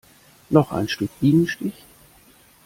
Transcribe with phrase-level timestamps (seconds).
[0.49, 1.83] Noch ein Stück Bienenstich?